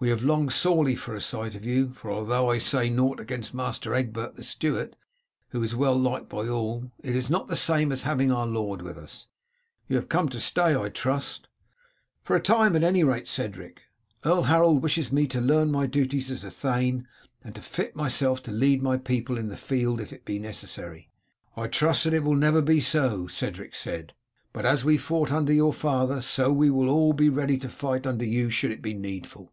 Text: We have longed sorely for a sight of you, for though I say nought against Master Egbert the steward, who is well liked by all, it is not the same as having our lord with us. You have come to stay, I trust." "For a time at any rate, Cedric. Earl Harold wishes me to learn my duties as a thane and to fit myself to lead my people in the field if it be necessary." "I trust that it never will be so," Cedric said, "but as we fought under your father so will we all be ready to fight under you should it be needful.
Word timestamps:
We 0.00 0.10
have 0.10 0.22
longed 0.22 0.52
sorely 0.52 0.96
for 0.96 1.14
a 1.14 1.20
sight 1.22 1.54
of 1.54 1.64
you, 1.64 1.94
for 1.94 2.26
though 2.26 2.50
I 2.50 2.58
say 2.58 2.90
nought 2.90 3.18
against 3.20 3.54
Master 3.54 3.94
Egbert 3.94 4.34
the 4.34 4.42
steward, 4.42 4.96
who 5.48 5.62
is 5.62 5.74
well 5.74 5.96
liked 5.98 6.28
by 6.28 6.46
all, 6.46 6.92
it 7.02 7.16
is 7.16 7.30
not 7.30 7.48
the 7.48 7.56
same 7.56 7.90
as 7.90 8.02
having 8.02 8.30
our 8.30 8.46
lord 8.46 8.82
with 8.82 8.98
us. 8.98 9.28
You 9.88 9.96
have 9.96 10.10
come 10.10 10.28
to 10.28 10.40
stay, 10.40 10.76
I 10.76 10.90
trust." 10.90 11.48
"For 12.22 12.36
a 12.36 12.42
time 12.42 12.76
at 12.76 12.82
any 12.82 13.02
rate, 13.02 13.26
Cedric. 13.28 13.80
Earl 14.22 14.42
Harold 14.42 14.82
wishes 14.82 15.10
me 15.10 15.26
to 15.28 15.40
learn 15.40 15.70
my 15.72 15.86
duties 15.86 16.30
as 16.30 16.44
a 16.44 16.50
thane 16.50 17.08
and 17.42 17.54
to 17.54 17.62
fit 17.62 17.96
myself 17.96 18.42
to 18.42 18.50
lead 18.52 18.82
my 18.82 18.98
people 18.98 19.38
in 19.38 19.48
the 19.48 19.56
field 19.56 20.02
if 20.02 20.12
it 20.12 20.26
be 20.26 20.38
necessary." 20.38 21.08
"I 21.56 21.66
trust 21.66 22.04
that 22.04 22.12
it 22.12 22.22
never 22.26 22.56
will 22.58 22.62
be 22.66 22.82
so," 22.82 23.26
Cedric 23.26 23.74
said, 23.74 24.12
"but 24.52 24.66
as 24.66 24.84
we 24.84 24.98
fought 24.98 25.32
under 25.32 25.54
your 25.54 25.72
father 25.72 26.20
so 26.20 26.52
will 26.52 26.74
we 26.74 26.88
all 26.90 27.14
be 27.14 27.30
ready 27.30 27.56
to 27.56 27.70
fight 27.70 28.06
under 28.06 28.26
you 28.26 28.50
should 28.50 28.70
it 28.70 28.82
be 28.82 28.92
needful. 28.92 29.50